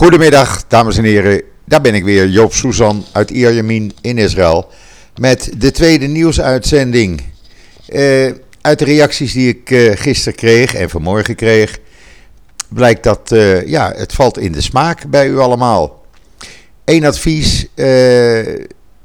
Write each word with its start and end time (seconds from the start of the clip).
Goedemiddag, 0.00 0.66
dames 0.68 0.96
en 0.96 1.04
heren. 1.04 1.42
Daar 1.64 1.80
ben 1.80 1.94
ik 1.94 2.04
weer, 2.04 2.28
Joop 2.28 2.52
Suzan 2.52 3.04
uit 3.12 3.30
Ierjemien 3.30 3.92
in 4.00 4.18
Israël. 4.18 4.68
Met 5.16 5.52
de 5.56 5.70
tweede 5.70 6.06
nieuwsuitzending. 6.06 7.22
Uh, 7.88 8.32
uit 8.60 8.78
de 8.78 8.84
reacties 8.84 9.32
die 9.32 9.48
ik 9.48 9.70
uh, 9.70 9.96
gisteren 9.96 10.38
kreeg 10.38 10.74
en 10.74 10.90
vanmorgen 10.90 11.34
kreeg, 11.34 11.78
blijkt 12.68 13.02
dat 13.02 13.30
uh, 13.32 13.66
ja, 13.66 13.92
het 13.96 14.12
valt 14.12 14.38
in 14.38 14.52
de 14.52 14.60
smaak 14.60 15.06
bij 15.10 15.28
u 15.28 15.38
allemaal. 15.38 16.04
Eén 16.84 17.04
advies: 17.04 17.66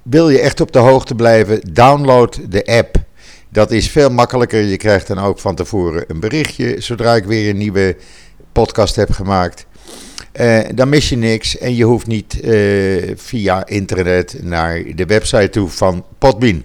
wil 0.01 0.29
je 0.29 0.39
echt 0.39 0.61
op 0.61 0.71
de 0.71 0.79
hoogte 0.79 1.15
blijven? 1.15 1.73
Download 1.73 2.39
de 2.49 2.65
app. 2.65 2.95
Dat 3.49 3.71
is 3.71 3.89
veel 3.89 4.09
makkelijker. 4.09 4.61
Je 4.61 4.77
krijgt 4.77 5.07
dan 5.07 5.19
ook 5.19 5.39
van 5.39 5.55
tevoren 5.55 6.03
een 6.07 6.19
berichtje 6.19 6.81
zodra 6.81 7.15
ik 7.15 7.25
weer 7.25 7.49
een 7.49 7.57
nieuwe 7.57 7.95
podcast 8.51 8.95
heb 8.95 9.11
gemaakt. 9.11 9.65
Uh, 10.39 10.59
dan 10.73 10.89
mis 10.89 11.09
je 11.09 11.15
niks 11.15 11.57
en 11.57 11.75
je 11.75 11.83
hoeft 11.83 12.07
niet 12.07 12.43
uh, 12.43 13.11
via 13.15 13.65
internet 13.65 14.37
naar 14.41 14.83
de 14.95 15.05
website 15.05 15.49
toe 15.49 15.69
van 15.69 16.05
Podbean. 16.17 16.63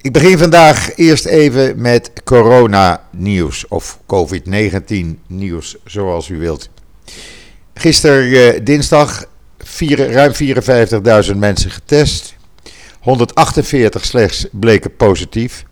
Ik 0.00 0.12
begin 0.12 0.38
vandaag 0.38 0.96
eerst 0.96 1.26
even 1.26 1.80
met 1.80 2.10
corona-nieuws 2.24 3.68
of 3.68 3.98
COVID-19 4.02 4.96
nieuws, 5.26 5.76
zoals 5.84 6.28
u 6.28 6.38
wilt. 6.38 6.68
Gisteren 7.74 8.24
uh, 8.24 8.60
dinsdag 8.62 9.24
ruim 9.96 10.32
54.000 11.30 11.36
mensen 11.36 11.70
getest. 11.70 12.36
148 13.00 14.04
slechts 14.04 14.46
bleken 14.52 14.96
positief. 14.96 15.64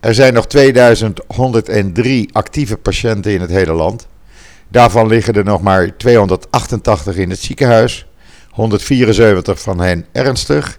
Er 0.00 0.14
zijn 0.14 0.34
nog 0.34 0.46
2103 0.46 2.28
actieve 2.32 2.76
patiënten 2.76 3.32
in 3.32 3.40
het 3.40 3.50
hele 3.50 3.72
land. 3.72 4.06
Daarvan 4.72 5.06
liggen 5.06 5.34
er 5.34 5.44
nog 5.44 5.62
maar 5.62 5.96
288 5.96 7.16
in 7.16 7.30
het 7.30 7.38
ziekenhuis. 7.38 8.06
174 8.50 9.60
van 9.60 9.80
hen 9.80 10.06
ernstig. 10.12 10.78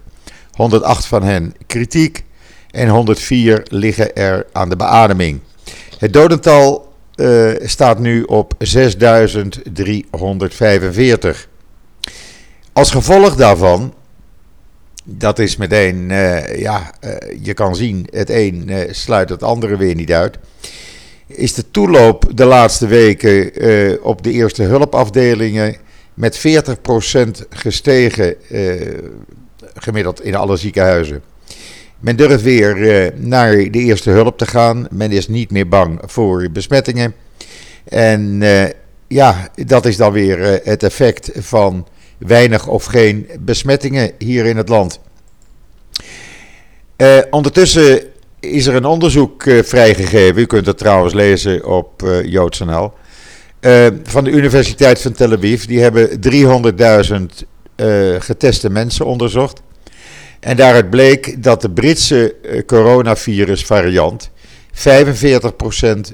108 0.52 1.06
van 1.06 1.22
hen 1.22 1.54
kritiek. 1.66 2.24
En 2.70 2.88
104 2.88 3.66
liggen 3.70 4.14
er 4.14 4.46
aan 4.52 4.68
de 4.68 4.76
beademing. 4.76 5.40
Het 5.98 6.12
dodental 6.12 6.92
uh, 7.16 7.50
staat 7.62 7.98
nu 7.98 8.22
op 8.22 8.54
6345. 8.58 11.48
Als 12.72 12.90
gevolg 12.90 13.36
daarvan, 13.36 13.94
dat 15.04 15.38
is 15.38 15.56
meteen, 15.56 16.10
uh, 16.10 16.60
ja, 16.60 16.92
uh, 17.00 17.16
je 17.42 17.54
kan 17.54 17.76
zien, 17.76 18.06
het 18.10 18.30
een 18.30 18.88
sluit 18.90 19.28
het 19.28 19.42
andere 19.42 19.76
weer 19.76 19.94
niet 19.94 20.12
uit 20.12 20.38
is 21.36 21.54
de 21.54 21.70
toeloop 21.70 22.30
de 22.34 22.44
laatste 22.44 22.86
weken 22.86 23.64
uh, 23.64 23.94
op 24.02 24.22
de 24.22 24.30
eerste 24.30 24.62
hulpafdelingen 24.62 25.76
met 26.14 26.38
40% 26.38 26.40
gestegen, 27.48 28.34
uh, 28.50 28.98
gemiddeld 29.74 30.24
in 30.24 30.34
alle 30.34 30.56
ziekenhuizen. 30.56 31.22
Men 31.98 32.16
durft 32.16 32.42
weer 32.42 32.76
uh, 32.76 33.10
naar 33.16 33.50
de 33.50 33.78
eerste 33.78 34.10
hulp 34.10 34.38
te 34.38 34.46
gaan. 34.46 34.86
Men 34.90 35.12
is 35.12 35.28
niet 35.28 35.50
meer 35.50 35.68
bang 35.68 36.00
voor 36.04 36.48
besmettingen. 36.52 37.14
En 37.84 38.42
ja, 39.06 39.48
dat 39.66 39.86
is 39.86 39.96
dan 39.96 40.12
weer 40.12 40.60
het 40.64 40.82
effect 40.82 41.30
van 41.34 41.86
weinig 42.18 42.66
of 42.66 42.84
geen 42.84 43.28
besmettingen 43.40 44.10
hier 44.18 44.44
in 44.44 44.56
het 44.56 44.68
land. 44.68 45.00
ondertussen 47.30 48.13
is 48.50 48.66
er 48.66 48.74
een 48.74 48.84
onderzoek 48.84 49.44
uh, 49.44 49.62
vrijgegeven. 49.62 50.42
U 50.42 50.46
kunt 50.46 50.66
het 50.66 50.78
trouwens 50.78 51.14
lezen 51.14 51.66
op 51.66 52.02
uh, 52.02 52.24
JoodsNL. 52.24 52.92
Uh, 53.60 53.86
van 54.02 54.24
de 54.24 54.30
Universiteit 54.30 55.00
van 55.00 55.12
Tel 55.12 55.32
Aviv. 55.32 55.64
Die 55.64 55.80
hebben 55.80 56.08
300.000 57.10 57.46
geteste 58.18 58.70
mensen 58.70 59.06
onderzocht. 59.06 59.62
En 60.40 60.56
daaruit 60.56 60.90
bleek 60.90 61.42
dat 61.42 61.60
de 61.60 61.70
Britse 61.70 62.34
coronavirus-variant 62.66 64.30
45% 64.74 64.78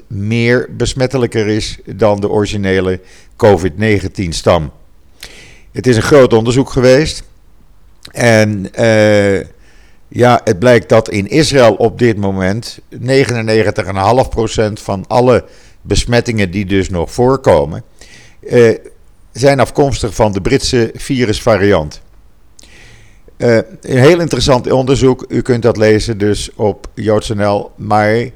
meer 0.07 0.69
besmettelijker 0.77 1.47
is 1.47 1.77
dan 1.85 2.19
de 2.19 2.29
originele 2.29 2.99
COVID-19-stam. 3.37 4.71
Het 5.71 5.87
is 5.87 5.95
een 5.95 6.01
groot 6.01 6.33
onderzoek 6.33 6.69
geweest. 6.69 7.23
En 8.11 8.69
ja, 10.13 10.41
het 10.43 10.59
blijkt 10.59 10.89
dat 10.89 11.09
in 11.09 11.27
Israël 11.27 11.73
op 11.73 11.99
dit 11.99 12.17
moment 12.17 12.79
99,5% 12.93 12.97
van 14.73 15.05
alle 15.07 15.45
besmettingen 15.81 16.51
die 16.51 16.65
dus 16.65 16.89
nog 16.89 17.11
voorkomen, 17.11 17.83
eh, 18.47 18.75
zijn 19.31 19.59
afkomstig 19.59 20.15
van 20.15 20.31
de 20.31 20.41
Britse 20.41 20.91
virusvariant. 20.93 22.01
Uh, 23.37 23.55
een 23.81 23.97
heel 23.97 24.19
interessant 24.19 24.71
onderzoek, 24.71 25.25
u 25.29 25.41
kunt 25.41 25.63
dat 25.63 25.77
lezen 25.77 26.17
dus 26.17 26.49
op 26.55 26.87
JoodsNL, 26.93 27.71
maar 27.75 28.15
uh, 28.15 28.29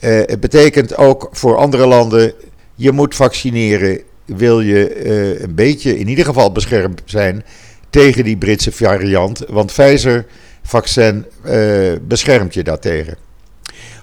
het 0.00 0.40
betekent 0.40 0.96
ook 0.96 1.28
voor 1.32 1.56
andere 1.56 1.86
landen, 1.86 2.32
je 2.74 2.92
moet 2.92 3.14
vaccineren, 3.14 4.00
wil 4.24 4.60
je 4.60 5.04
uh, 5.04 5.40
een 5.40 5.54
beetje 5.54 5.98
in 5.98 6.08
ieder 6.08 6.24
geval 6.24 6.52
beschermd 6.52 7.02
zijn 7.04 7.44
tegen 7.90 8.24
die 8.24 8.36
Britse 8.36 8.72
variant, 8.72 9.44
want 9.48 9.72
Pfizer 9.72 10.26
vaccin 10.64 11.24
uh, 11.44 11.92
beschermt 12.02 12.54
je 12.54 12.62
daartegen. 12.62 13.16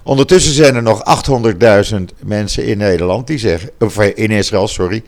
Ondertussen 0.04 0.54
zijn 0.54 0.76
er 0.76 0.82
nog 0.82 1.26
800.000 1.92 1.98
mensen 2.26 2.66
in 2.66 2.78
Nederland 2.78 3.28
die 3.28 3.38
zeggen, 3.38 3.70
of 3.80 3.98
eh, 3.98 4.12
in 4.16 4.32
Israël, 4.32 4.68
sorry, 4.68 5.04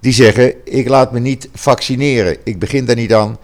die 0.00 0.12
zeggen: 0.12 0.54
ik 0.64 0.88
laat 0.88 1.12
me 1.12 1.18
niet 1.18 1.48
vaccineren, 1.54 2.36
ik 2.44 2.58
begin 2.58 2.84
daar 2.84 2.96
niet 2.96 3.14
aan. 3.14 3.38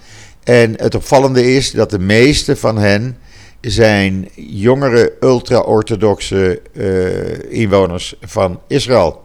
En 0.44 0.74
het 0.76 0.94
opvallende 0.94 1.54
is 1.54 1.70
dat 1.70 1.90
de 1.90 1.98
meeste 1.98 2.56
van 2.56 2.78
hen 2.78 3.18
zijn 3.60 4.28
jongere 4.34 5.12
ultra-orthodoxe 5.20 6.60
uh, 6.72 7.60
inwoners 7.60 8.14
van 8.20 8.60
Israël. 8.68 9.22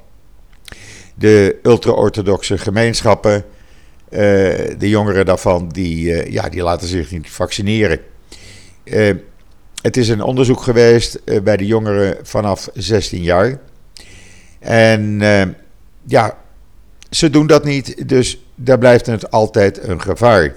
De 1.16 1.60
ultra-orthodoxe 1.64 2.58
gemeenschappen, 2.58 3.44
de 4.10 4.90
jongeren 4.90 5.26
daarvan, 5.26 5.70
die, 5.70 6.32
ja, 6.32 6.50
die 6.50 6.64
laten 6.64 6.88
zich 6.88 7.12
niet 7.12 7.30
vaccineren. 7.30 8.00
Uh, 8.92 9.16
het 9.82 9.98
is 9.98 10.10
een 10.10 10.22
onderzoek 10.22 10.62
geweest 10.62 11.20
uh, 11.26 11.42
bij 11.42 11.58
de 11.58 11.66
jongeren 11.66 12.18
vanaf 12.24 12.70
16 12.74 13.22
jaar. 13.22 13.60
En 14.60 15.20
uh, 15.22 15.42
ja, 16.06 16.38
ze 17.10 17.30
doen 17.30 17.48
dat 17.48 17.64
niet, 17.64 18.08
dus 18.10 18.46
daar 18.56 18.78
blijft 18.78 19.06
het 19.06 19.32
altijd 19.32 19.88
een 19.88 20.02
gevaar. 20.02 20.56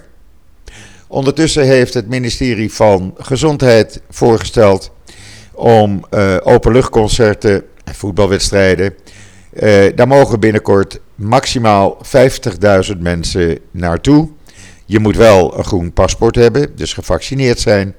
Ondertussen 1.09 1.65
heeft 1.65 1.95
het 1.95 2.09
ministerie 2.09 2.73
van 2.73 3.15
Gezondheid 3.19 4.03
voorgesteld 4.11 4.93
om 5.53 6.05
openluchtconcerten 6.43 7.65
en 7.85 7.95
voetbalwedstrijden. 7.95 8.95
daar 9.95 10.07
mogen 10.09 10.41
binnenkort 10.41 11.01
maximaal 11.15 11.99
50.000 12.93 12.99
mensen 12.99 13.59
naartoe. 13.71 14.29
Je 14.87 14.99
moet 14.99 15.17
wel 15.17 15.59
een 15.59 15.65
groen 15.65 15.93
paspoort 15.93 16.35
hebben, 16.35 16.77
dus 16.77 16.93
gevaccineerd 16.93 17.61
zijn. 17.61 17.95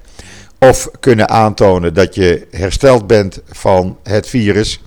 Of 0.58 0.90
kunnen 1.00 1.28
aantonen 1.28 1.94
dat 1.94 2.14
je 2.14 2.46
hersteld 2.50 3.06
bent 3.06 3.40
van 3.50 3.98
het 4.02 4.28
virus. 4.28 4.82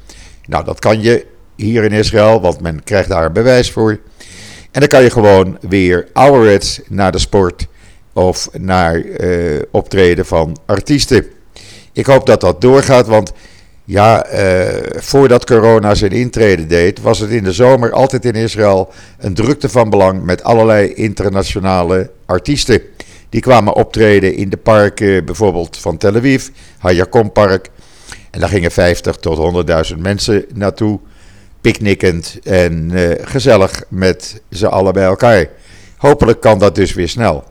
Nou, 0.46 0.64
dat 0.64 0.80
kan 0.80 1.02
je 1.02 1.26
hier 1.56 1.84
in 1.84 1.92
Israël, 1.92 2.42
want 2.42 2.62
men 2.62 2.84
krijgt 2.84 3.10
daar 3.10 3.26
een 3.26 3.34
bewijs 3.34 3.72
voor. 3.72 4.00
En 4.72 4.80
dan 4.80 4.88
kan 4.88 5.04
je 5.04 5.10
gewoon 5.10 5.58
weer 5.62 6.08
ouderwets 6.14 6.82
naar 6.88 7.12
de 7.12 7.20
sport 7.20 7.68
of 8.14 8.50
naar 8.58 9.04
uh, 9.04 9.62
optreden 9.72 10.26
van 10.26 10.58
artiesten. 10.66 11.26
Ik 11.94 12.06
hoop 12.06 12.26
dat 12.26 12.42
dat 12.42 12.62
doorgaat, 12.62 13.08
want 13.08 13.34
ja, 13.84 14.34
uh, 14.34 14.68
voordat 14.96 15.46
corona 15.46 15.96
zijn 15.96 16.12
intrede 16.12 16.66
deed, 16.66 17.02
was 17.02 17.20
het 17.20 17.30
in 17.30 17.44
de 17.44 17.54
zomer 17.54 17.92
altijd 17.92 18.26
in 18.26 18.36
Israël 18.36 18.92
een 19.18 19.34
drukte 19.34 19.70
van 19.70 19.90
belang 19.90 20.24
met 20.24 20.44
allerlei 20.44 20.94
internationale 20.94 22.12
artiesten. 22.26 22.82
Die 23.30 23.42
kwamen 23.42 23.74
optreden 23.74 24.36
in 24.36 24.50
de 24.50 24.58
parken, 24.58 25.26
bijvoorbeeld 25.26 25.78
van 25.78 25.98
Tel 25.98 26.16
Aviv, 26.16 26.48
Hayakom 26.78 27.32
Park. 27.32 27.70
En 28.32 28.40
daar 28.40 28.50
gingen 28.50 28.72
50 28.72 29.16
tot 29.16 29.66
100.000 29.92 29.98
mensen 29.98 30.46
naartoe, 30.54 31.00
picknickend 31.62 32.40
en 32.44 32.92
uh, 32.94 33.12
gezellig 33.22 33.84
met 33.90 34.42
z'n 34.50 34.66
allen 34.66 34.94
bij 34.94 35.04
elkaar. 35.04 35.48
Hopelijk 35.98 36.40
kan 36.42 36.60
dat 36.60 36.76
dus 36.76 36.94
weer 36.94 37.10
snel. 37.10 37.44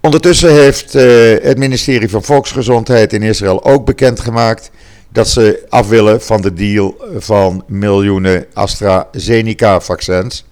Ondertussen 0.00 0.52
heeft 0.52 0.94
uh, 0.94 1.02
het 1.42 1.58
ministerie 1.58 2.08
van 2.08 2.22
Volksgezondheid 2.22 3.12
in 3.12 3.22
Israël 3.22 3.64
ook 3.64 3.86
bekendgemaakt 3.86 4.70
dat 5.12 5.28
ze 5.28 5.64
af 5.68 5.88
willen 5.88 6.22
van 6.22 6.40
de 6.40 6.52
deal 6.52 6.96
van 7.16 7.64
miljoenen 7.66 8.46
AstraZeneca-vaccins. 8.52 10.44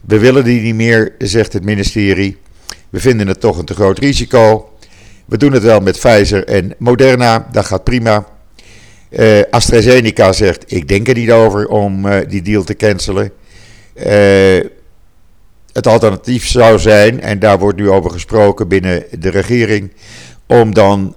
We 0.00 0.18
willen 0.18 0.44
die 0.44 0.60
niet 0.60 0.74
meer, 0.74 1.14
zegt 1.18 1.52
het 1.52 1.64
ministerie. 1.64 2.36
We 2.90 3.00
vinden 3.00 3.26
het 3.26 3.40
toch 3.40 3.58
een 3.58 3.64
te 3.64 3.74
groot 3.74 3.98
risico. 3.98 4.72
We 5.24 5.36
doen 5.36 5.52
het 5.52 5.62
wel 5.62 5.80
met 5.80 5.98
Pfizer 5.98 6.44
en 6.44 6.74
Moderna, 6.78 7.48
dat 7.52 7.64
gaat 7.64 7.84
prima. 7.84 8.26
Uh, 9.10 9.40
AstraZeneca 9.50 10.32
zegt: 10.32 10.72
Ik 10.72 10.88
denk 10.88 11.08
er 11.08 11.14
niet 11.14 11.30
over 11.30 11.68
om 11.68 12.06
uh, 12.06 12.16
die 12.28 12.42
deal 12.42 12.64
te 12.64 12.76
cancelen. 12.76 13.30
Uh, 13.94 14.04
het 15.72 15.86
alternatief 15.86 16.46
zou 16.46 16.78
zijn, 16.78 17.20
en 17.20 17.38
daar 17.38 17.58
wordt 17.58 17.78
nu 17.78 17.90
over 17.90 18.10
gesproken 18.10 18.68
binnen 18.68 19.04
de 19.18 19.30
regering, 19.30 19.92
om 20.46 20.74
dan 20.74 21.16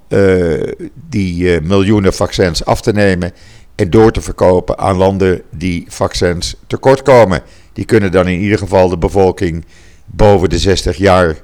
die 1.10 1.62
miljoenen 1.62 2.14
vaccins 2.14 2.66
af 2.66 2.82
te 2.82 2.92
nemen 2.92 3.34
en 3.76 3.90
door 3.90 4.12
te 4.12 4.22
verkopen 4.22 4.78
aan 4.78 4.98
landen 4.98 5.42
die 5.50 5.86
vaccins 5.88 6.56
tekort 6.68 7.02
komen. 7.02 7.42
Die 7.74 7.86
kunnen 7.86 8.12
dan 8.12 8.28
in 8.28 8.40
ieder 8.40 8.58
geval 8.58 8.90
de 8.90 8.98
bevolking 8.98 9.66
boven 10.06 10.50
de 10.50 10.60
60 10.60 10.98
jaar 10.98 11.36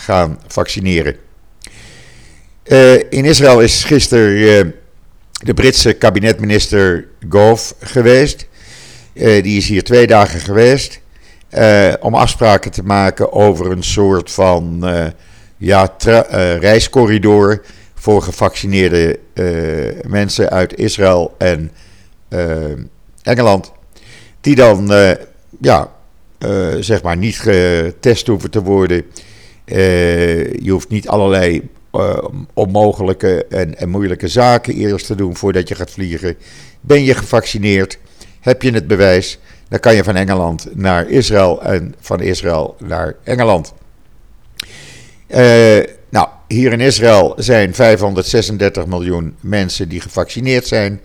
gaan 0.00 0.38
vaccineren. 0.46 1.16
Uh, 2.64 2.94
in 2.94 3.24
Israël 3.24 3.60
is 3.60 3.84
gisteren 3.84 4.30
uh, 4.30 4.72
de 5.42 5.54
Britse 5.54 5.92
kabinetminister 5.92 7.06
Gove 7.28 7.74
geweest. 7.80 8.46
Uh, 9.12 9.42
die 9.42 9.56
is 9.56 9.68
hier 9.68 9.84
twee 9.84 10.06
dagen 10.06 10.40
geweest. 10.40 11.00
om 12.00 12.14
afspraken 12.14 12.70
te 12.70 12.82
maken 12.82 13.32
over 13.32 13.70
een 13.70 13.82
soort 13.82 14.30
van 14.30 14.84
ja, 15.56 15.94
reiscorridor 16.60 17.62
voor 17.94 18.22
gevaccineerde 18.22 19.18
mensen 20.06 20.50
uit 20.50 20.78
Israël 20.78 21.34
en 21.38 21.70
Engeland. 23.22 23.72
Die 24.40 24.54
dan 24.54 24.92
ja, 25.60 25.90
zeg 26.80 27.02
maar 27.02 27.16
niet 27.16 27.38
getest 27.38 28.26
hoeven 28.26 28.50
te 28.50 28.62
worden. 28.62 29.04
Je 30.62 30.68
hoeft 30.70 30.88
niet 30.88 31.08
allerlei 31.08 31.68
uh, 31.92 32.18
onmogelijke 32.54 33.46
en, 33.48 33.78
en, 33.78 33.88
moeilijke 33.88 34.28
zaken 34.28 34.74
eerst 34.74 35.06
te 35.06 35.14
doen 35.14 35.36
voordat 35.36 35.68
je 35.68 35.74
gaat 35.74 35.90
vliegen. 35.90 36.36
Ben 36.80 37.04
je 37.04 37.14
gevaccineerd? 37.14 37.98
Heb 38.40 38.62
je 38.62 38.70
het 38.70 38.86
bewijs? 38.86 39.38
Dan 39.68 39.80
kan 39.80 39.94
je 39.94 40.04
van 40.04 40.16
Engeland 40.16 40.66
naar 40.74 41.08
Israël 41.08 41.62
en 41.62 41.94
van 42.00 42.20
Israël 42.20 42.76
naar 42.78 43.16
Engeland. 43.24 43.72
Uh, 45.28 45.38
nou, 46.08 46.28
hier 46.48 46.72
in 46.72 46.80
Israël 46.80 47.34
zijn 47.36 47.74
536 47.74 48.86
miljoen 48.86 49.36
mensen 49.40 49.88
die 49.88 50.00
gevaccineerd 50.00 50.66
zijn. 50.66 51.00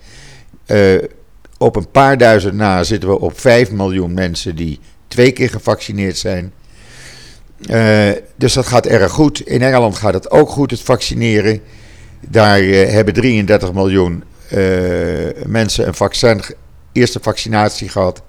Op 1.58 1.76
een 1.76 1.90
paar 1.90 2.18
duizend 2.18 2.54
na 2.54 2.84
zitten 2.84 3.08
we 3.08 3.20
op 3.20 3.40
5 3.40 3.70
miljoen 3.70 4.14
mensen 4.14 4.56
die 4.56 4.80
twee 5.08 5.32
keer 5.32 5.50
gevaccineerd 5.50 6.16
zijn. 6.16 6.52
Uh, 7.60 8.10
dus 8.36 8.52
dat 8.52 8.66
gaat 8.66 8.86
erg 8.86 9.12
goed. 9.12 9.46
In 9.46 9.62
Engeland 9.62 9.96
gaat 9.96 10.14
het 10.14 10.30
ook 10.30 10.48
goed, 10.48 10.70
het 10.70 10.80
vaccineren. 10.80 11.60
Daar 12.28 12.62
uh, 12.62 12.88
hebben 12.90 13.14
33 13.14 13.72
miljoen 13.72 14.24
uh, 14.52 15.28
mensen 15.46 15.86
een 15.86 15.94
vaccin, 15.94 16.42
eerste 16.92 17.18
vaccinatie 17.22 17.88
gehad. 17.88 18.22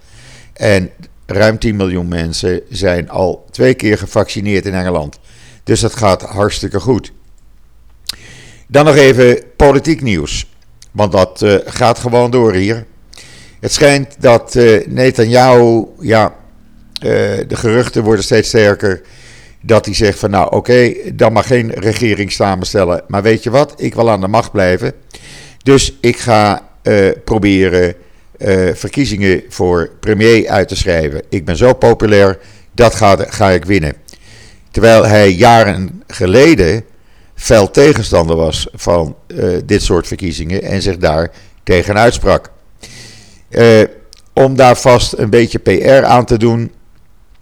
En 0.53 0.89
ruim 1.25 1.59
10 1.59 1.75
miljoen 1.75 2.07
mensen 2.07 2.61
zijn 2.69 3.09
al 3.09 3.45
twee 3.51 3.73
keer 3.73 3.97
gevaccineerd 3.97 4.65
in 4.65 4.73
Engeland. 4.73 5.19
Dus 5.63 5.79
dat 5.79 5.95
gaat 5.95 6.21
hartstikke 6.21 6.79
goed. 6.79 7.11
Dan 8.67 8.85
nog 8.85 8.95
even 8.95 9.43
politiek 9.55 10.01
nieuws. 10.01 10.55
Want 10.91 11.11
dat 11.11 11.45
gaat 11.65 11.99
gewoon 11.99 12.31
door 12.31 12.53
hier. 12.53 12.85
Het 13.59 13.73
schijnt 13.73 14.15
dat 14.19 14.55
Netanyahu, 14.87 15.85
ja, 15.99 16.35
de 16.99 17.55
geruchten 17.55 18.03
worden 18.03 18.23
steeds 18.23 18.47
sterker 18.47 19.01
dat 19.61 19.85
hij 19.85 19.93
zegt 19.93 20.19
van 20.19 20.29
nou 20.29 20.55
oké, 20.55 20.93
dan 21.13 21.33
mag 21.33 21.47
geen 21.47 21.71
regering 21.71 22.31
samenstellen. 22.31 23.03
Maar 23.07 23.21
weet 23.21 23.43
je 23.43 23.49
wat, 23.49 23.73
ik 23.77 23.95
wil 23.95 24.09
aan 24.09 24.21
de 24.21 24.27
macht 24.27 24.51
blijven. 24.51 24.93
Dus 25.63 25.97
ik 26.01 26.17
ga 26.17 26.69
uh, 26.83 27.11
proberen 27.23 27.95
uh, 28.37 28.73
verkiezingen 28.73 29.43
voor 29.49 29.91
premier 29.99 30.49
uit 30.49 30.67
te 30.67 30.75
schrijven. 30.75 31.21
Ik 31.29 31.45
ben 31.45 31.57
zo 31.57 31.73
populair, 31.73 32.39
dat 32.73 32.95
ga, 32.95 33.15
ga 33.27 33.49
ik 33.49 33.65
winnen. 33.65 33.93
Terwijl 34.71 35.05
hij 35.05 35.31
jaren 35.31 36.03
geleden 36.07 36.83
fel 37.35 37.71
tegenstander 37.71 38.35
was 38.35 38.67
van 38.73 39.15
dit 39.65 39.81
soort 39.81 40.07
verkiezingen 40.07 40.61
en 40.63 40.81
zich 40.81 40.97
daar 40.97 41.31
tegen 41.63 41.97
uitsprak. 41.97 42.51
om 44.33 44.55
daar 44.55 44.77
vast 44.77 45.13
een 45.17 45.29
beetje 45.29 45.59
PR 45.59 46.05
aan 46.05 46.25
te 46.25 46.37
doen, 46.37 46.71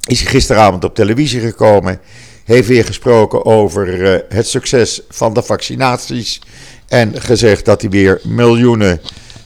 is 0.05 0.21
gisteravond 0.21 0.83
op 0.83 0.95
televisie 0.95 1.39
gekomen. 1.39 1.99
Heeft 2.43 2.67
weer 2.67 2.85
gesproken 2.85 3.45
over 3.45 3.87
uh, 3.87 4.19
het 4.29 4.47
succes 4.47 5.01
van 5.09 5.33
de 5.33 5.43
vaccinaties. 5.43 6.41
En 6.87 7.21
gezegd 7.21 7.65
dat 7.65 7.81
hij 7.81 7.89
weer 7.89 8.21
miljoenen 8.23 9.01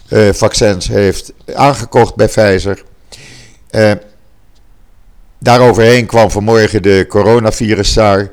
uh, 0.09 0.29
vaccins 0.33 0.87
heeft 0.87 1.33
aangekocht 1.53 2.15
bij 2.15 2.27
Pfizer. 2.27 2.83
Uh, 3.71 3.91
daaroverheen 5.39 6.05
kwam 6.05 6.31
vanmorgen 6.31 6.81
de 6.81 7.05
coronavirus 7.07 7.93
daar. 7.93 8.31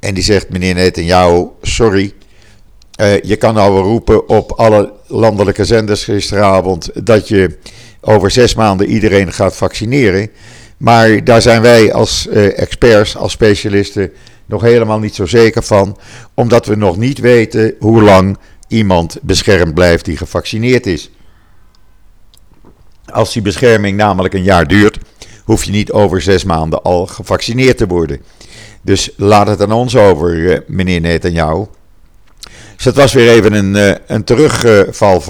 En 0.00 0.14
die 0.14 0.22
zegt, 0.22 0.48
meneer 0.48 0.74
Netanyahu, 0.74 1.46
sorry. 1.62 2.12
je 3.22 3.36
kan 3.38 3.54
nou 3.54 3.72
wel 3.72 3.82
roepen 3.82 4.28
op 4.28 4.52
alle 4.52 4.92
landelijke 5.06 5.64
zenders 5.64 6.04
gisteravond 6.04 6.90
dat 7.06 7.28
je 7.28 7.58
over 8.00 8.30
zes 8.30 8.54
maanden 8.54 8.86
iedereen 8.86 9.32
gaat 9.32 9.56
vaccineren. 9.56 10.30
Maar 10.78 11.24
daar 11.24 11.42
zijn 11.42 11.62
wij 11.62 11.92
als 11.92 12.26
uh, 12.30 12.58
experts, 12.58 13.16
als 13.16 13.32
specialisten, 13.32 14.12
nog 14.46 14.62
helemaal 14.62 14.98
niet 14.98 15.14
zo 15.14 15.26
zeker 15.26 15.62
van. 15.62 15.98
Omdat 16.34 16.66
we 16.66 16.74
nog 16.74 16.96
niet 16.96 17.18
weten 17.18 17.74
hoe 17.78 18.02
lang 18.02 18.38
iemand 18.68 19.18
beschermd 19.22 19.74
blijft 19.74 20.04
die 20.04 20.16
gevaccineerd 20.16 20.86
is. 20.86 21.10
Als 23.04 23.32
die 23.32 23.42
bescherming 23.42 23.96
namelijk 23.96 24.34
een 24.34 24.42
jaar 24.42 24.66
duurt, 24.66 24.98
hoef 25.44 25.64
je 25.64 25.70
niet 25.70 25.92
over 25.92 26.20
zes 26.20 26.44
maanden 26.44 26.82
al 26.82 27.06
gevaccineerd 27.06 27.76
te 27.76 27.86
worden. 27.86 28.20
Dus 28.82 29.10
laat 29.16 29.46
het 29.46 29.62
aan 29.62 29.72
ons 29.72 29.96
over, 29.96 30.34
uh, 30.34 30.58
meneer 30.66 31.00
Netanyahu. 31.00 31.64
Dus 32.74 32.84
dat 32.84 32.94
was 32.94 33.12
weer 33.12 33.30
even 33.30 33.52
een, 33.52 33.74
uh, 33.74 33.94
een 34.06 34.24
terugval 34.24 35.20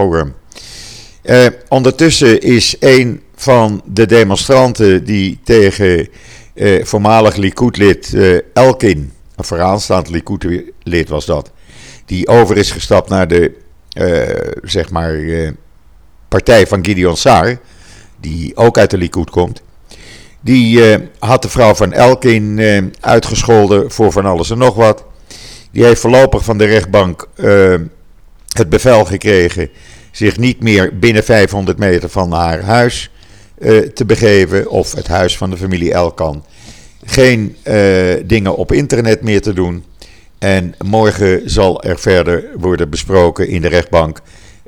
ondertussen 1.68 2.40
is 2.40 2.76
een 2.80 3.22
van 3.38 3.82
de 3.84 4.06
demonstranten 4.06 5.04
die 5.04 5.38
tegen 5.44 6.08
eh, 6.54 6.84
voormalig 6.84 7.36
Likud-lid 7.36 8.14
eh, 8.14 8.38
Elkin, 8.52 9.12
een 9.36 9.44
vooraanstaand 9.44 10.10
Likud-lid 10.10 11.08
was 11.08 11.26
dat, 11.26 11.50
die 12.04 12.28
over 12.28 12.56
is 12.56 12.70
gestapt 12.70 13.08
naar 13.08 13.28
de 13.28 13.52
eh, 13.98 14.52
zeg 14.62 14.90
maar, 14.90 15.14
eh, 15.14 15.50
partij 16.28 16.66
van 16.66 16.84
Gideon 16.84 17.16
Saar, 17.16 17.58
die 18.20 18.56
ook 18.56 18.78
uit 18.78 18.90
de 18.90 18.96
Likud 18.96 19.30
komt. 19.30 19.62
Die 20.40 20.92
eh, 20.92 21.00
had 21.18 21.42
de 21.42 21.48
vrouw 21.48 21.74
van 21.74 21.92
Elkin 21.92 22.58
eh, 22.58 22.82
uitgescholden 23.00 23.90
voor 23.90 24.12
van 24.12 24.26
alles 24.26 24.50
en 24.50 24.58
nog 24.58 24.74
wat. 24.74 25.04
Die 25.72 25.84
heeft 25.84 26.00
voorlopig 26.00 26.44
van 26.44 26.58
de 26.58 26.64
rechtbank 26.64 27.28
het 28.52 28.68
bevel 28.68 29.04
gekregen 29.04 29.70
zich 30.10 30.36
niet 30.36 30.62
meer 30.62 30.98
binnen 30.98 31.24
500 31.24 31.78
meter 31.78 32.08
van 32.08 32.32
haar 32.32 32.62
huis 32.62 33.10
uh, 33.60 33.88
te 33.88 34.04
begeven, 34.04 34.70
of 34.70 34.92
het 34.92 35.06
huis 35.06 35.36
van 35.36 35.50
de 35.50 35.56
familie 35.56 35.92
Elkan. 35.92 36.44
Geen 37.04 37.56
uh, 37.64 38.14
dingen 38.24 38.56
op 38.56 38.72
internet 38.72 39.22
meer 39.22 39.40
te 39.40 39.52
doen. 39.52 39.84
En 40.38 40.74
morgen 40.84 41.50
zal 41.50 41.82
er 41.82 41.98
verder 41.98 42.44
worden 42.56 42.90
besproken 42.90 43.48
in 43.48 43.62
de 43.62 43.68
rechtbank 43.68 44.20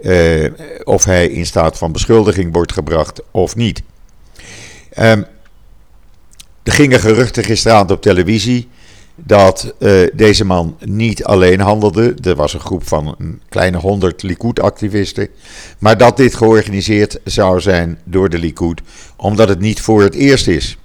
uh, 0.03 0.51
of 0.85 1.05
hij 1.05 1.27
in 1.27 1.47
staat 1.47 1.79
van 1.79 1.93
beschuldiging 1.93 2.53
wordt 2.53 2.73
gebracht 2.73 3.21
of 3.31 3.57
niet. 3.57 3.83
Um, 4.99 5.27
er 6.63 6.73
gingen 6.73 7.01
geruchten 7.01 7.45
gisteravond 7.45 7.91
op 7.91 8.03
televisie 8.03 8.69
dat 9.25 9.75
uh, 9.79 10.09
deze 10.13 10.45
man 10.45 10.77
niet 10.85 11.25
alleen 11.25 11.61
handelde. 11.61 12.15
Er 12.23 12.35
was 12.35 12.55
een 12.55 12.61
groep 12.61 12.89
van 12.89 13.15
een 13.19 13.41
kleine 13.49 13.77
honderd 13.77 14.23
Likud-activisten. 14.23 15.29
Maar 15.79 15.99
dat 15.99 16.17
dit 16.17 16.35
georganiseerd 16.35 17.21
zou 17.25 17.61
zijn 17.61 17.99
door 18.05 18.29
de 18.29 18.39
Likud, 18.39 18.81
omdat 19.17 19.49
het 19.49 19.61
niet 19.61 19.81
voor 19.81 20.03
het 20.03 20.15
eerst 20.15 20.49
is. 20.49 20.79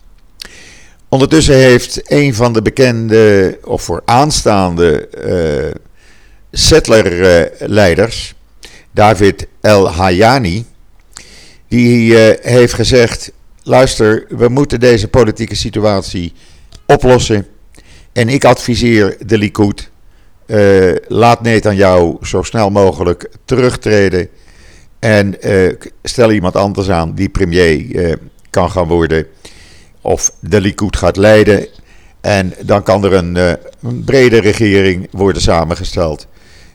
Ondertussen 1.10 1.56
heeft 1.56 2.12
een 2.12 2.36
van 2.36 2.54
de 2.54 2.62
bekende, 2.62 3.58
of 3.63 3.84
voor 3.84 4.01
aanstaande 4.06 5.10
uh, 5.25 5.82
settlerleiders, 6.51 8.36
David 8.92 9.48
El 9.62 9.92
Hayani, 9.92 10.65
die 11.68 12.12
uh, 12.12 12.34
heeft 12.42 12.74
gezegd: 12.74 13.32
luister, 13.63 14.25
we 14.30 14.48
moeten 14.48 14.80
deze 14.80 15.08
politieke 15.08 15.56
situatie 15.56 16.34
oplossen 16.86 17.48
en 18.15 18.29
ik 18.29 18.45
adviseer 18.45 19.17
de 19.25 19.38
Likud, 19.38 19.91
uh, 20.45 20.95
laat 21.07 21.41
Netanyahu 21.41 22.15
zo 22.22 22.41
snel 22.41 22.69
mogelijk 22.69 23.29
terugtreden. 23.45 24.27
En 25.00 25.36
uh, 25.41 25.74
stel 26.03 26.31
iemand 26.31 26.55
anders 26.55 26.89
aan 26.89 27.13
die 27.15 27.29
premier 27.29 27.79
uh, 27.79 28.13
kan 28.50 28.72
gaan 28.72 28.88
worden. 28.88 29.27
Of 30.01 30.31
de 30.39 30.62
Likud 30.62 30.98
gaat 30.98 31.17
leiden. 31.17 31.67
En 32.22 32.53
dan 32.62 32.84
kan 32.84 33.03
er 33.03 33.13
een, 33.13 33.36
een 33.36 34.03
brede 34.05 34.39
regering 34.39 35.07
worden 35.12 35.41
samengesteld. 35.41 36.27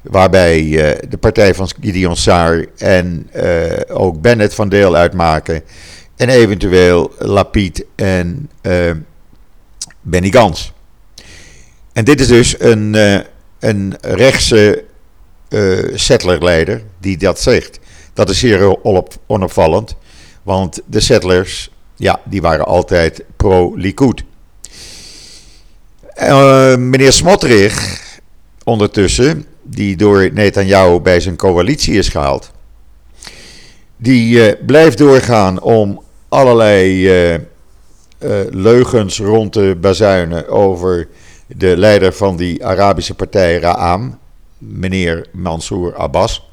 Waarbij 0.02 0.62
de 1.09 1.18
partij 1.18 1.54
van 1.54 1.68
Gideon 1.80 2.16
Saar 2.16 2.66
en 2.76 3.30
ook 3.88 4.20
Bennett 4.20 4.54
van 4.54 4.68
deel 4.68 4.97
uitmaken. 4.97 5.62
En 6.16 6.28
eventueel 6.28 7.12
Lapid 7.18 7.85
en 7.94 8.50
Benny 10.00 10.30
Gans. 10.30 10.73
En 11.92 12.04
dit 12.04 12.20
is 12.20 12.26
dus 12.26 12.61
een, 12.61 12.94
een 13.59 13.97
rechtse 14.00 14.85
settlerleider 15.94 16.82
die 17.00 17.16
dat 17.16 17.40
zegt. 17.40 17.78
Dat 18.14 18.30
is 18.30 18.38
zeer 18.38 18.76
onopvallend, 19.26 19.97
want 20.42 20.80
de 20.87 21.00
settlers, 21.00 21.70
ja, 21.97 22.20
die 22.25 22.40
waren 22.40 22.66
altijd 22.66 23.25
pro-Likud. 23.37 24.23
Uh, 26.23 26.76
meneer 26.76 27.12
Smotrich, 27.12 28.00
ondertussen, 28.64 29.47
die 29.62 29.97
door 29.97 30.32
Netanyahu 30.32 30.99
bij 30.99 31.20
zijn 31.20 31.37
coalitie 31.37 31.94
is 31.94 32.09
gehaald, 32.09 32.50
die 33.97 34.56
blijft 34.56 34.99
doorgaan 34.99 35.61
om 35.61 36.02
allerlei 36.28 37.09
leugens 38.50 39.18
rond 39.18 39.52
te 39.52 39.76
bazuinen 39.80 40.49
over 40.49 41.09
de 41.57 41.76
leider 41.76 42.12
van 42.12 42.37
die 42.37 42.64
Arabische 42.64 43.14
partij 43.14 43.59
Ra'am, 43.59 44.19
meneer 44.59 45.26
Mansour 45.33 45.97
Abbas. 45.97 46.50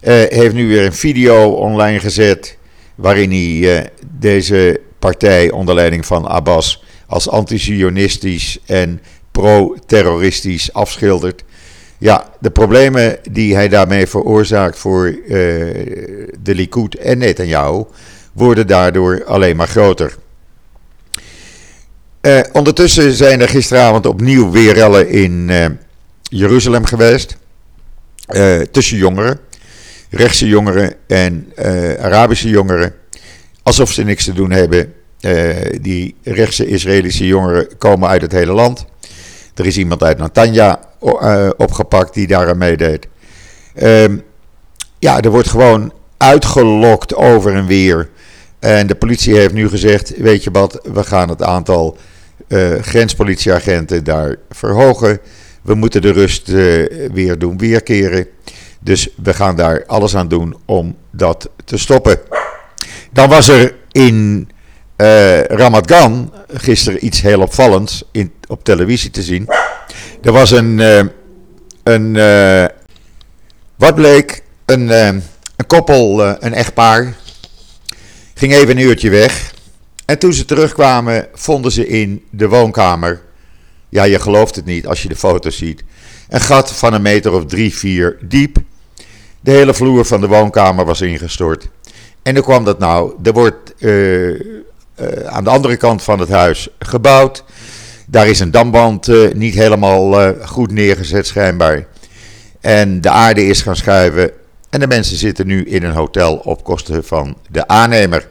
heeft 0.00 0.54
nu 0.54 0.68
weer 0.68 0.84
een 0.84 0.92
video 0.92 1.50
online 1.50 2.00
gezet 2.00 2.58
waarin 2.94 3.30
hij 3.30 3.90
deze 4.18 4.80
partij 4.98 5.50
onder 5.50 5.74
leiding 5.74 6.06
van 6.06 6.26
Abbas 6.28 6.84
als 7.06 7.28
anti-Zionistisch 7.28 8.58
en 8.66 9.00
pro-terroristisch 9.30 10.72
afschildert. 10.72 11.44
Ja, 11.98 12.30
de 12.40 12.50
problemen 12.50 13.18
die 13.30 13.54
hij 13.54 13.68
daarmee 13.68 14.06
veroorzaakt 14.06 14.78
voor 14.78 15.06
uh, 15.06 15.28
de 16.42 16.54
Likud 16.54 16.96
en 16.96 17.18
Netanyahu 17.18 17.84
worden 18.32 18.66
daardoor 18.66 19.24
alleen 19.24 19.56
maar 19.56 19.68
groter. 19.68 20.16
Uh, 22.26 22.40
ondertussen 22.52 23.12
zijn 23.12 23.40
er 23.40 23.48
gisteravond 23.48 24.06
opnieuw 24.06 24.50
weer 24.50 24.74
rellen 24.74 25.08
in 25.08 25.48
uh, 25.48 25.66
Jeruzalem 26.22 26.84
geweest. 26.84 27.36
tussen 28.70 28.96
jongeren, 28.96 29.38
rechtse 30.10 30.46
jongeren 30.46 30.94
en 31.06 31.52
Arabische 32.00 32.48
jongeren. 32.48 32.94
Alsof 33.62 33.92
ze 33.92 34.02
niks 34.02 34.24
te 34.24 34.32
doen 34.32 34.50
hebben 34.50 34.94
die 35.80 36.14
rechtse 36.22 36.66
Israëlische 36.66 37.26
jongeren 37.26 37.76
komen 37.78 38.08
uit 38.08 38.22
het 38.22 38.32
hele 38.32 38.52
land. 38.52 38.84
Er 39.54 39.66
is 39.66 39.78
iemand 39.78 40.02
uit 40.02 40.18
Natanja 40.18 40.80
opgepakt 41.56 42.14
die 42.14 42.26
daar 42.26 42.48
aan 42.48 42.58
meedeed. 42.58 43.06
Um, 43.82 44.22
ja, 44.98 45.20
er 45.20 45.30
wordt 45.30 45.48
gewoon 45.48 45.92
uitgelokt 46.16 47.14
over 47.14 47.54
en 47.54 47.66
weer. 47.66 48.08
En 48.58 48.86
de 48.86 48.94
politie 48.94 49.34
heeft 49.34 49.54
nu 49.54 49.68
gezegd: 49.68 50.16
Weet 50.16 50.44
je 50.44 50.50
wat, 50.50 50.80
we 50.92 51.04
gaan 51.04 51.28
het 51.28 51.42
aantal 51.42 51.96
uh, 52.48 52.82
grenspolitieagenten 52.82 54.04
daar 54.04 54.36
verhogen. 54.50 55.18
We 55.62 55.74
moeten 55.74 56.02
de 56.02 56.12
rust 56.12 56.48
weer 57.12 57.38
doen 57.38 57.58
weerkeren. 57.58 58.26
Dus 58.80 59.08
we 59.22 59.34
gaan 59.34 59.56
daar 59.56 59.84
alles 59.86 60.16
aan 60.16 60.28
doen 60.28 60.56
om 60.64 60.96
dat 61.10 61.50
te 61.64 61.76
stoppen. 61.76 62.18
Dan 63.12 63.28
was 63.28 63.48
er 63.48 63.74
in 63.92 64.48
uh, 64.96 65.40
Ramat 65.44 65.90
Gan, 65.90 66.32
gisteren 66.52 67.06
iets 67.06 67.20
heel 67.20 67.40
opvallends 67.40 68.04
in, 68.12 68.32
op 68.48 68.64
televisie 68.64 69.10
te 69.10 69.22
zien. 69.22 69.48
Er 70.22 70.32
was 70.32 70.50
een, 70.50 70.78
een 71.82 72.12
wat 73.76 73.94
bleek, 73.94 74.42
een, 74.64 74.88
een 74.90 75.22
koppel, 75.66 76.26
een 76.44 76.54
echtpaar, 76.54 77.14
ging 78.34 78.52
even 78.52 78.76
een 78.76 78.82
uurtje 78.82 79.10
weg. 79.10 79.54
En 80.06 80.18
toen 80.18 80.32
ze 80.32 80.44
terugkwamen, 80.44 81.28
vonden 81.34 81.72
ze 81.72 81.86
in 81.86 82.24
de 82.30 82.48
woonkamer, 82.48 83.20
ja 83.88 84.04
je 84.04 84.20
gelooft 84.20 84.56
het 84.56 84.64
niet 84.64 84.86
als 84.86 85.02
je 85.02 85.08
de 85.08 85.16
foto's 85.16 85.56
ziet, 85.56 85.84
een 86.28 86.40
gat 86.40 86.72
van 86.72 86.92
een 86.92 87.02
meter 87.02 87.32
of 87.32 87.46
drie, 87.46 87.74
vier 87.74 88.18
diep. 88.20 88.56
De 89.40 89.50
hele 89.50 89.74
vloer 89.74 90.04
van 90.04 90.20
de 90.20 90.26
woonkamer 90.26 90.84
was 90.84 91.00
ingestort. 91.00 91.68
En 92.22 92.34
hoe 92.34 92.44
kwam 92.44 92.64
dat 92.64 92.78
nou? 92.78 93.14
Er 93.22 93.32
wordt 93.32 93.74
uh, 93.78 94.40
aan 95.26 95.44
de 95.44 95.50
andere 95.50 95.76
kant 95.76 96.02
van 96.02 96.18
het 96.18 96.28
huis 96.28 96.68
gebouwd. 96.78 97.44
Daar 98.06 98.28
is 98.28 98.40
een 98.40 98.50
damband 98.50 99.08
uh, 99.08 99.32
niet 99.32 99.54
helemaal 99.54 100.34
goed 100.44 100.72
neergezet, 100.72 101.26
schijnbaar. 101.26 101.86
En 102.60 103.00
de 103.00 103.10
aarde 103.10 103.46
is 103.46 103.62
gaan 103.62 103.76
schuiven. 103.76 104.30
En 104.70 104.80
de 104.80 104.86
mensen 104.86 105.16
zitten 105.16 105.46
nu 105.46 105.64
in 105.64 105.84
een 105.84 105.92
hotel 105.92 106.36
op 106.36 106.64
kosten 106.64 107.04
van 107.04 107.36
de 107.50 107.68
aannemer. 107.68 108.26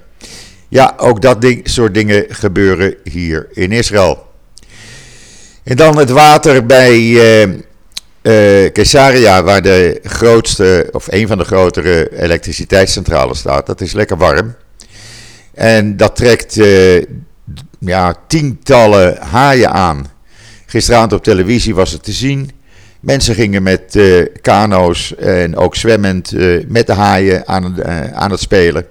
Ja, 0.67 0.93
ook 0.97 1.21
dat 1.21 1.41
ding, 1.41 1.61
soort 1.63 1.93
dingen 1.93 2.25
gebeuren 2.29 2.95
hier 3.03 3.47
in 3.51 3.71
Israël. 3.71 4.25
En 5.63 5.75
dan 5.75 5.97
het 5.97 6.09
water 6.09 6.65
bij 6.65 6.99
uh, 7.01 8.71
Caesarea, 8.71 9.43
waar 9.43 9.61
de 9.61 9.99
grootste, 10.03 10.87
of 10.91 11.07
een 11.09 11.27
van 11.27 11.37
de 11.37 11.43
grotere 11.43 12.21
elektriciteitscentrales 12.21 13.39
staat. 13.39 13.65
Dat 13.65 13.81
is 13.81 13.93
lekker 13.93 14.17
warm. 14.17 14.55
En 15.53 15.97
dat 15.97 16.15
trekt 16.15 16.57
uh, 16.57 17.03
ja, 17.79 18.15
tientallen 18.27 19.17
haaien 19.17 19.71
aan. 19.71 20.11
Gisteravond 20.65 21.13
op 21.13 21.23
televisie 21.23 21.75
was 21.75 21.91
het 21.91 22.03
te 22.03 22.11
zien. 22.11 22.51
Mensen 22.99 23.35
gingen 23.35 23.63
met 23.63 23.99
kano's 24.41 25.15
en 25.15 25.55
ook 25.57 25.75
zwemmend 25.75 26.31
met 26.67 26.87
de 26.87 26.93
haaien 26.93 27.47
aan, 27.47 27.85
aan, 28.13 28.31
het 28.31 28.39
spelen. 28.39 28.85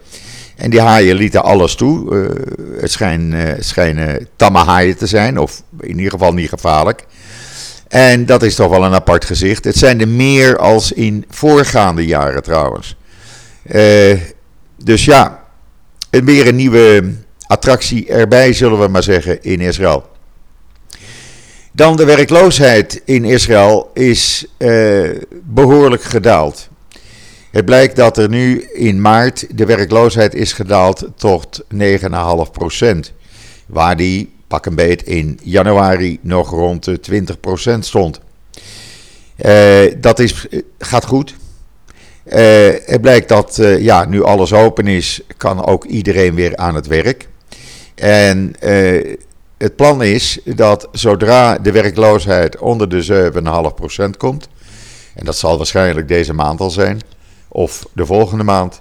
En 0.56 0.70
die 0.70 0.80
haaien 0.80 1.16
lieten 1.16 1.42
alles 1.42 1.74
toe. 1.74 2.14
het 2.80 2.90
schijnen, 3.58 4.28
tamme 4.36 4.58
haaien 4.58 4.96
te 4.96 5.06
zijn, 5.06 5.38
of 5.38 5.62
in 5.80 5.96
ieder 5.96 6.10
geval 6.10 6.32
niet 6.32 6.48
gevaarlijk. 6.48 7.04
En 7.88 8.26
dat 8.26 8.42
is 8.42 8.54
toch 8.54 8.70
wel 8.70 8.84
een 8.84 8.94
apart 8.94 9.24
gezicht. 9.24 9.64
Het 9.64 9.76
zijn 9.76 10.00
er 10.00 10.08
meer 10.08 10.58
als 10.58 10.92
in 10.92 11.24
voorgaande 11.28 12.06
jaren 12.06 12.42
trouwens. 12.42 12.96
dus 14.84 15.04
ja, 15.04 15.44
weer 16.10 16.48
een 16.48 16.56
nieuwe 16.56 17.14
attractie 17.46 18.08
erbij, 18.08 18.52
zullen 18.52 18.80
we 18.80 18.88
maar 18.88 19.02
zeggen, 19.02 19.42
in 19.42 19.60
Israël. 19.60 20.12
Dan 21.72 21.96
de 21.96 22.04
werkloosheid 22.04 23.02
in 23.04 23.24
Israël 23.24 23.90
is 23.94 24.46
behoorlijk 25.44 26.02
gedaald. 26.02 26.68
Het 27.54 27.64
blijkt 27.64 27.96
dat 27.96 28.18
er 28.18 28.28
nu 28.28 28.62
in 28.62 29.00
maart 29.00 29.46
de 29.58 29.66
werkloosheid 29.66 30.34
is 30.34 30.52
gedaald 30.52 31.06
tot 31.16 31.64
9,5%. 31.74 31.78
Waar 33.66 33.96
die 33.96 34.32
pak 34.48 34.66
een 34.66 34.74
beet 34.74 35.02
in 35.02 35.38
januari 35.42 36.18
nog 36.22 36.50
rond 36.50 36.84
de 36.84 37.00
20% 37.76 37.78
stond. 37.78 38.20
Uh, 39.44 39.92
dat 39.96 40.18
is, 40.18 40.46
gaat 40.78 41.04
goed. 41.04 41.34
Uh, 42.24 42.34
het 42.84 43.00
blijkt 43.00 43.28
dat 43.28 43.58
ja, 43.78 44.04
nu 44.04 44.22
alles 44.22 44.52
open 44.52 44.86
is, 44.86 45.20
kan 45.36 45.66
ook 45.66 45.84
iedereen 45.84 46.34
weer 46.34 46.56
aan 46.56 46.74
het 46.74 46.86
werk. 46.86 47.28
En 47.94 48.54
het 49.58 49.76
plan 49.76 50.02
is 50.02 50.38
dat 50.44 50.88
zodra 50.92 51.58
de 51.58 51.72
werkloosheid 51.72 52.58
onder 52.58 52.88
de 52.88 53.30
7,5% 54.04 54.10
komt, 54.16 54.48
en 55.14 55.24
dat 55.24 55.36
zal 55.36 55.56
waarschijnlijk 55.56 56.08
deze 56.08 56.32
maand 56.32 56.60
al 56.60 56.70
zijn, 56.70 57.00
of 57.54 57.86
de 57.92 58.06
volgende 58.06 58.44
maand, 58.44 58.80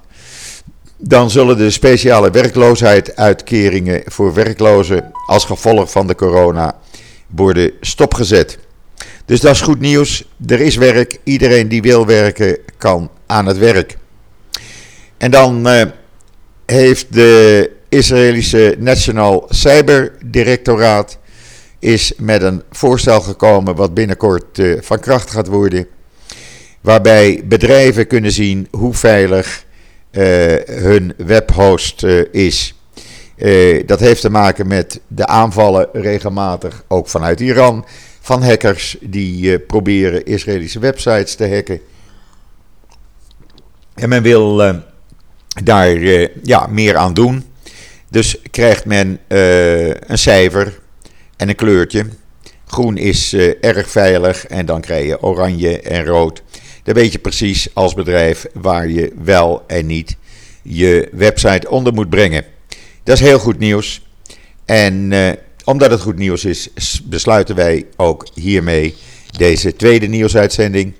dan 0.98 1.30
zullen 1.30 1.58
de 1.58 1.70
speciale 1.70 2.32
werkloosheidsuitkeringen 2.32 4.02
voor 4.06 4.34
werklozen 4.34 5.12
als 5.28 5.46
gevolg 5.46 5.92
van 5.92 6.08
de 6.08 6.16
corona 6.16 6.76
worden 7.28 7.72
stopgezet. 7.82 8.58
Dus 9.26 9.40
dat 9.40 9.52
is 9.52 9.62
goed 9.62 9.80
nieuws. 9.80 10.24
Er 10.48 10.60
is 10.60 10.76
werk. 10.76 11.18
Iedereen 11.24 11.68
die 11.68 11.82
wil 11.82 12.06
werken 12.06 12.58
kan 12.78 13.10
aan 13.26 13.46
het 13.46 13.58
werk. 13.58 13.98
En 15.18 15.32
dan 15.32 15.68
uh, 15.68 15.82
heeft 16.66 17.14
de 17.14 17.72
Israëlische 17.90 18.76
National 18.80 19.46
Cyber 19.50 20.12
Directoraat 20.26 21.18
is 21.80 22.14
met 22.18 22.42
een 22.42 22.64
voorstel 22.72 23.22
gekomen 23.22 23.76
wat 23.76 23.94
binnenkort 23.94 24.58
uh, 24.58 24.82
van 24.82 25.00
kracht 25.00 25.32
gaat 25.32 25.48
worden. 25.48 25.88
Waarbij 26.84 27.42
bedrijven 27.46 28.08
kunnen 28.08 28.32
zien 28.32 28.68
hoe 28.72 28.94
veilig 28.94 29.66
uh, 30.12 30.24
hun 30.66 31.14
webhost 31.18 32.04
is. 32.32 32.76
dat 33.86 34.00
heeft 34.00 34.22
te 34.22 34.30
maken 34.30 34.68
met 34.68 35.00
de 35.08 35.26
aanvallen 35.26 35.88
regelmatig, 35.94 36.84
ook 36.88 37.08
vanuit 37.08 37.40
Iran, 37.40 37.86
van 38.20 38.44
hackers 38.44 38.98
die 39.02 39.60
proberen 39.60 40.26
Israëlische 40.26 40.80
websites 40.80 41.36
te 41.36 41.50
hacken. 41.50 41.80
En 43.94 44.10
men 44.10 44.24
wil 44.24 44.62
uh, 44.62 44.76
daar 45.64 45.96
uh, 45.96 46.28
ja, 46.44 46.68
meer 46.68 46.98
aan 46.98 47.14
doen. 47.14 47.44
Dus 48.10 48.38
krijgt 48.52 48.86
men 48.86 49.20
uh, 49.28 49.88
een 49.88 50.18
cijfer 50.18 50.80
en 51.38 51.50
een 51.50 51.56
kleurtje. 51.56 52.06
Groen 52.68 52.98
is 52.98 53.34
erg 53.62 53.90
veilig 53.90 54.46
en 54.46 54.66
dan 54.66 54.82
krijg 54.82 55.06
je 55.06 55.22
oranje 55.22 55.80
en 55.80 56.06
rood. 56.06 56.44
Dan 56.84 56.94
weet 56.94 57.12
je 57.12 57.20
precies 57.20 57.68
als 57.74 57.94
bedrijf 57.94 58.46
waar 58.54 58.90
je 58.90 59.14
wel 59.24 59.64
en 59.68 59.86
niet 59.86 60.16
je 60.62 61.10
website 61.12 61.70
onder 61.70 61.94
moet 61.94 62.10
brengen. 62.10 62.46
Dat 63.04 63.16
is 63.16 63.22
heel 63.22 63.40
goed 63.40 63.60
nieuws. 63.60 64.02
En 64.66 65.14
omdat 65.64 65.92
het 65.92 66.02
goed 66.02 66.18
nieuws 66.18 66.46
is, 66.46 66.70
besluiten 67.04 67.56
wij 67.56 67.86
ook 67.96 68.28
hiermee 68.34 68.96
deze 69.38 69.76
tweede 69.76 70.08
nieuwsuitzending. 70.08 70.94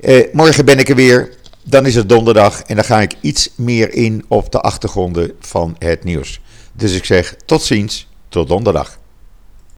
Uh, 0.00 0.24
morgen 0.32 0.64
ben 0.64 0.78
ik 0.78 0.88
er 0.88 0.94
weer. 0.94 1.38
Dan 1.62 1.86
is 1.86 1.94
het 1.94 2.08
donderdag 2.08 2.62
en 2.62 2.74
dan 2.74 2.84
ga 2.84 3.00
ik 3.00 3.14
iets 3.20 3.50
meer 3.54 3.94
in 3.94 4.24
op 4.28 4.52
de 4.52 4.60
achtergronden 4.60 5.32
van 5.40 5.76
het 5.78 6.04
nieuws. 6.04 6.40
Dus 6.72 6.94
ik 6.94 7.04
zeg 7.04 7.34
tot 7.44 7.62
ziens, 7.62 8.08
tot 8.28 8.48
donderdag. 8.48 8.99